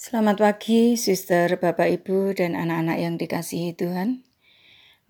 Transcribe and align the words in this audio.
Selamat 0.00 0.40
pagi, 0.40 0.96
suster, 0.96 1.60
bapak, 1.60 1.92
ibu, 2.00 2.32
dan 2.32 2.56
anak-anak 2.56 3.04
yang 3.04 3.14
dikasihi 3.20 3.76
Tuhan. 3.76 4.24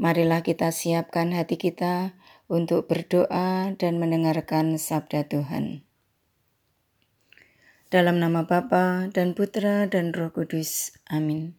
Marilah 0.03 0.43
kita 0.43 0.75
siapkan 0.75 1.31
hati 1.31 1.63
kita 1.63 2.18
untuk 2.50 2.91
berdoa 2.91 3.71
dan 3.79 4.03
mendengarkan 4.03 4.83
sabda 4.83 5.31
Tuhan. 5.31 5.87
Dalam 7.87 8.18
nama 8.18 8.50
Bapa 8.50 9.07
dan 9.14 9.39
Putra 9.39 9.87
dan 9.87 10.11
Roh 10.11 10.34
Kudus. 10.34 10.98
Amin. 11.07 11.54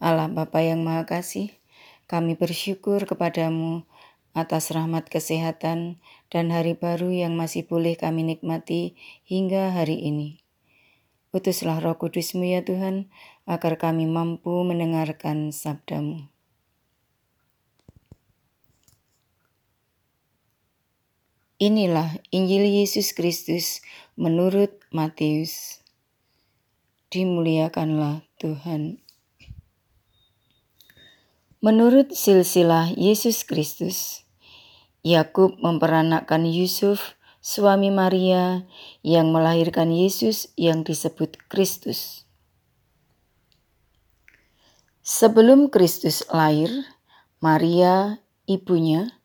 Allah 0.00 0.32
Bapa 0.32 0.64
yang 0.64 0.80
Maha 0.80 1.04
Kasih, 1.04 1.52
kami 2.08 2.32
bersyukur 2.32 3.04
kepadamu 3.04 3.84
atas 4.32 4.72
rahmat 4.72 5.12
kesehatan 5.12 6.00
dan 6.32 6.48
hari 6.48 6.80
baru 6.80 7.12
yang 7.12 7.36
masih 7.36 7.68
boleh 7.68 7.92
kami 7.92 8.24
nikmati 8.24 8.96
hingga 9.28 9.76
hari 9.76 10.00
ini. 10.00 10.41
Utuslah 11.32 11.80
roh 11.80 11.96
kudusmu 11.96 12.44
ya 12.44 12.60
Tuhan, 12.60 13.08
agar 13.48 13.80
kami 13.80 14.04
mampu 14.04 14.52
mendengarkan 14.68 15.48
sabdamu. 15.48 16.28
Inilah 21.56 22.18
Injil 22.34 22.68
Yesus 22.68 23.16
Kristus 23.16 23.80
menurut 24.18 24.76
Matius. 24.92 25.80
Dimuliakanlah 27.08 28.26
Tuhan. 28.36 29.00
Menurut 31.62 32.10
silsilah 32.10 32.90
Yesus 32.98 33.46
Kristus, 33.46 34.26
Yakub 35.06 35.54
memperanakkan 35.62 36.42
Yusuf 36.50 37.14
suami 37.42 37.90
Maria 37.90 38.62
yang 39.02 39.34
melahirkan 39.34 39.90
Yesus 39.90 40.54
yang 40.54 40.86
disebut 40.86 41.36
Kristus. 41.50 42.22
Sebelum 45.02 45.66
Kristus 45.66 46.22
lahir, 46.30 46.70
Maria, 47.42 48.22
ibunya, 48.46 49.18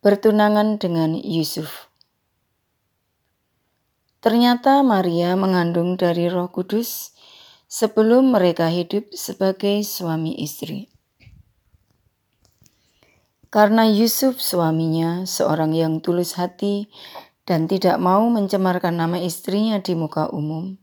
bertunangan 0.00 0.80
dengan 0.80 1.12
Yusuf. 1.12 1.92
Ternyata 4.24 4.80
Maria 4.80 5.36
mengandung 5.36 6.00
dari 6.00 6.32
Roh 6.32 6.48
Kudus 6.48 7.12
sebelum 7.68 8.32
mereka 8.32 8.72
hidup 8.72 9.12
sebagai 9.12 9.84
suami 9.84 10.40
istri. 10.40 10.88
Karena 13.52 13.84
Yusuf 13.88 14.40
suaminya 14.40 15.28
seorang 15.28 15.72
yang 15.76 16.00
tulus 16.00 16.36
hati 16.36 16.88
dan 17.48 17.64
tidak 17.64 17.96
mau 17.96 18.28
mencemarkan 18.28 19.00
nama 19.00 19.16
istrinya 19.16 19.80
di 19.80 19.96
muka 19.96 20.28
umum, 20.28 20.76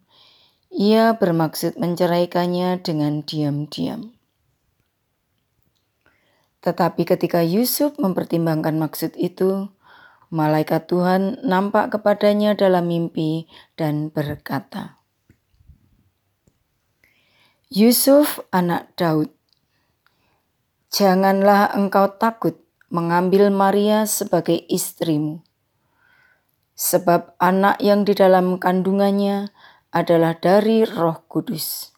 ia 0.73 1.13
bermaksud 1.13 1.77
menceraikannya 1.77 2.81
dengan 2.81 3.21
diam-diam. 3.21 4.17
Tetapi 6.65 7.05
ketika 7.05 7.45
Yusuf 7.45 7.93
mempertimbangkan 8.01 8.81
maksud 8.81 9.13
itu, 9.13 9.69
malaikat 10.33 10.89
Tuhan 10.89 11.45
nampak 11.45 11.93
kepadanya 11.93 12.57
dalam 12.57 12.89
mimpi 12.89 13.45
dan 13.77 14.09
berkata, 14.09 14.97
Yusuf 17.69 18.41
anak 18.49 18.89
Daud, 18.97 19.29
janganlah 20.89 21.69
engkau 21.77 22.09
takut 22.17 22.57
mengambil 22.89 23.53
Maria 23.53 24.09
sebagai 24.09 24.65
istrimu 24.65 25.45
sebab 26.75 27.39
anak 27.39 27.79
yang 27.79 28.03
di 28.03 28.11
dalam 28.11 28.59
kandungannya 28.59 29.49
adalah 29.95 30.35
dari 30.35 30.83
Roh 30.83 31.23
Kudus. 31.31 31.95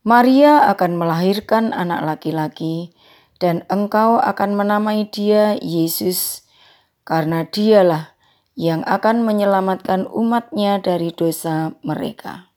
Maria 0.00 0.64
akan 0.72 0.96
melahirkan 0.96 1.76
anak 1.76 2.00
laki-laki, 2.00 2.96
dan 3.36 3.68
engkau 3.68 4.16
akan 4.16 4.56
menamai 4.56 5.08
dia 5.12 5.60
Yesus, 5.60 6.48
karena 7.04 7.44
dialah 7.44 8.16
yang 8.56 8.80
akan 8.84 9.24
menyelamatkan 9.24 10.08
umatnya 10.08 10.80
dari 10.80 11.12
dosa 11.12 11.76
mereka. 11.84 12.52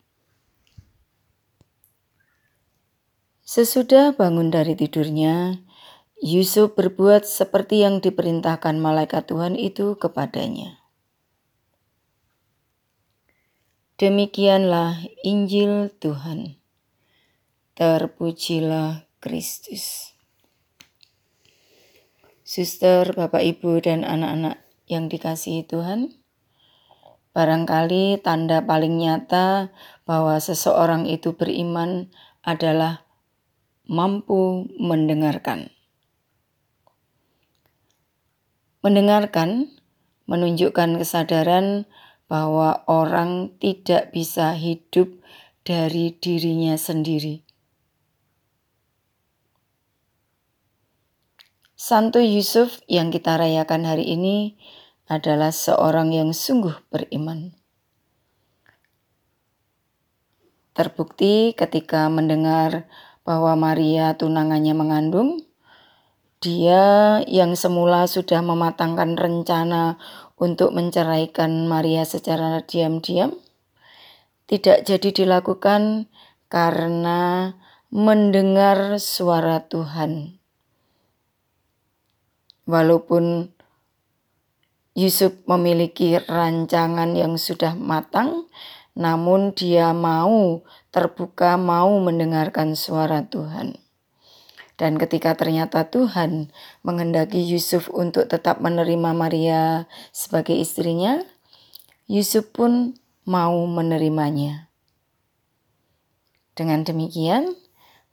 Sesudah 3.44 4.16
bangun 4.16 4.52
dari 4.52 4.76
tidurnya, 4.76 5.63
Yusuf 6.24 6.72
berbuat 6.80 7.28
seperti 7.28 7.84
yang 7.84 8.00
diperintahkan 8.00 8.80
malaikat 8.80 9.28
Tuhan 9.28 9.60
itu 9.60 10.00
kepadanya. 10.00 10.80
Demikianlah 14.00 15.04
Injil 15.28 15.92
Tuhan. 16.00 16.56
Terpujilah 17.76 19.04
Kristus. 19.20 20.16
Suster, 22.48 23.12
Bapak, 23.12 23.44
Ibu, 23.44 23.84
dan 23.84 24.08
anak-anak 24.08 24.64
yang 24.88 25.12
dikasihi 25.12 25.68
Tuhan, 25.68 26.24
barangkali 27.36 28.24
tanda 28.24 28.64
paling 28.64 28.96
nyata 28.96 29.76
bahwa 30.08 30.40
seseorang 30.40 31.04
itu 31.04 31.36
beriman 31.36 32.16
adalah 32.48 33.04
mampu 33.84 34.72
mendengarkan. 34.80 35.68
Mendengarkan 38.84 39.72
menunjukkan 40.28 41.00
kesadaran 41.00 41.88
bahwa 42.28 42.84
orang 42.92 43.56
tidak 43.56 44.12
bisa 44.12 44.52
hidup 44.60 45.08
dari 45.64 46.12
dirinya 46.20 46.76
sendiri. 46.76 47.48
Santo 51.80 52.20
Yusuf 52.20 52.80
yang 52.92 53.12
kita 53.12 53.40
rayakan 53.40 53.88
hari 53.88 54.20
ini 54.20 54.60
adalah 55.08 55.56
seorang 55.56 56.16
yang 56.16 56.36
sungguh 56.36 56.76
beriman. 56.88 57.56
Terbukti 60.76 61.56
ketika 61.56 62.12
mendengar 62.12 62.88
bahwa 63.24 63.56
Maria 63.56 64.16
tunangannya 64.16 64.76
mengandung, 64.76 65.44
dia 66.44 67.24
yang 67.32 67.56
semula 67.56 68.04
sudah 68.04 68.44
mematangkan 68.44 69.16
rencana 69.16 69.96
untuk 70.36 70.76
menceraikan 70.76 71.72
Maria 71.72 72.04
secara 72.04 72.60
diam-diam 72.68 73.40
tidak 74.44 74.84
jadi 74.84 75.10
dilakukan 75.24 76.12
karena 76.52 77.54
mendengar 77.90 79.00
suara 79.00 79.64
Tuhan. 79.66 80.38
Walaupun 82.70 83.50
Yusuf 84.94 85.34
memiliki 85.50 86.22
rancangan 86.22 87.18
yang 87.18 87.42
sudah 87.42 87.74
matang, 87.74 88.46
namun 88.94 89.58
dia 89.58 89.90
mau 89.90 90.62
terbuka, 90.94 91.58
mau 91.58 91.98
mendengarkan 91.98 92.78
suara 92.78 93.26
Tuhan. 93.26 93.82
Dan 94.74 94.98
ketika 94.98 95.38
ternyata 95.38 95.86
Tuhan 95.88 96.50
menghendaki 96.82 97.40
Yusuf 97.46 97.88
untuk 97.94 98.26
tetap 98.26 98.58
menerima 98.58 99.14
Maria 99.14 99.86
sebagai 100.10 100.58
istrinya, 100.58 101.22
Yusuf 102.10 102.50
pun 102.50 102.98
mau 103.24 103.64
menerimanya. 103.70 104.74
Dengan 106.54 106.86
demikian, 106.86 107.54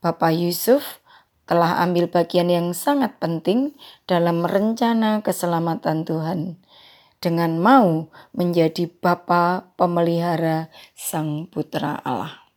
Bapak 0.00 0.32
Yusuf 0.32 1.00
telah 1.44 1.82
ambil 1.82 2.06
bagian 2.09 2.49
yang 2.49 2.72
sangat 2.72 3.19
penting 3.19 3.75
dalam 4.06 4.47
rencana 4.47 5.20
keselamatan 5.20 6.06
Tuhan 6.06 6.56
dengan 7.20 7.60
mau 7.60 8.09
menjadi 8.32 8.88
Bapa 8.88 9.75
pemelihara 9.76 10.72
Sang 10.97 11.50
Putra 11.53 12.00
Allah. 12.00 12.50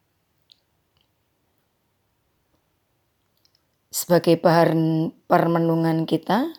Sebagai 3.93 4.41
bahan 4.41 5.13
permenungan 5.29 6.09
kita, 6.09 6.49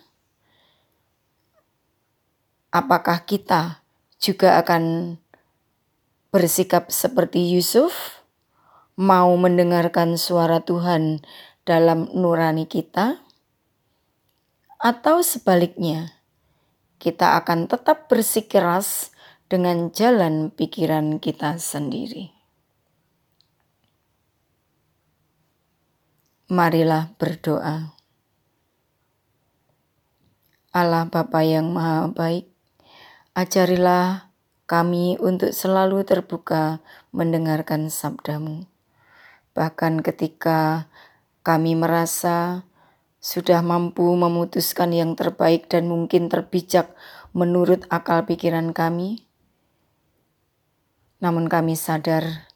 apakah 2.71 3.27
kita 3.27 3.83
juga 4.23 4.55
akan 4.63 5.15
bersikap 6.31 6.87
seperti 6.87 7.43
Yusuf, 7.51 8.23
mau 8.95 9.35
mendengarkan 9.35 10.15
suara 10.15 10.63
Tuhan 10.63 11.19
dalam 11.67 12.07
nurani 12.15 12.71
kita, 12.71 13.19
atau 14.79 15.19
sebaliknya, 15.19 16.15
kita 16.99 17.35
akan 17.39 17.67
tetap 17.67 18.07
bersikeras 18.07 19.11
dengan 19.51 19.91
jalan 19.91 20.51
pikiran 20.51 21.19
kita 21.19 21.59
sendiri. 21.59 22.34
Marilah 26.45 27.09
berdoa. 27.17 27.97
Allah 30.69 31.09
Bapa 31.09 31.41
yang 31.41 31.73
Maha 31.73 32.05
Baik, 32.13 32.45
ajarilah 33.33 34.29
kami 34.69 35.17
untuk 35.17 35.57
selalu 35.57 36.05
terbuka 36.05 36.85
mendengarkan 37.09 37.89
sabdamu. 37.89 38.69
Bahkan 39.57 40.05
ketika 40.05 40.85
kami 41.41 41.73
merasa 41.73 42.61
sudah 43.17 43.65
mampu 43.65 44.05
memutuskan 44.13 44.93
yang 44.93 45.17
terbaik 45.17 45.65
dan 45.65 45.89
mungkin 45.89 46.29
terbijak 46.29 46.93
menurut 47.33 47.89
akal 47.89 48.21
pikiran 48.29 48.69
kami, 48.69 49.25
namun 51.17 51.49
kami 51.49 51.73
sadar 51.73 52.53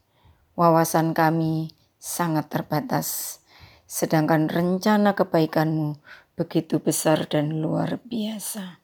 wawasan 0.54 1.18
kami 1.18 1.74
sangat 1.98 2.54
terbatas, 2.54 3.39
sedangkan 3.90 4.46
rencana 4.54 5.18
kebaikanmu 5.18 5.98
begitu 6.38 6.78
besar 6.78 7.26
dan 7.26 7.58
luar 7.58 7.98
biasa. 8.06 8.78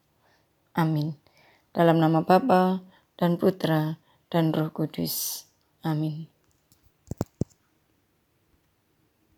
Amin. 0.74 1.14
Dalam 1.70 2.02
nama 2.02 2.26
Bapa 2.26 2.82
dan 3.14 3.38
Putra 3.38 4.02
dan 4.28 4.50
Roh 4.50 4.74
Kudus. 4.74 5.46
Amin. 5.86 6.35